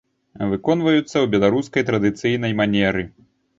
[0.53, 3.09] Выконваюцца ў беларускай традыцыйнай манеры.